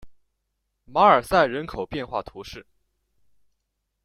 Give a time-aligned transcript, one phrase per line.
[0.85, 2.65] 马尔赛人口变化图示